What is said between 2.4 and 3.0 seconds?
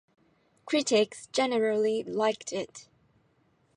it.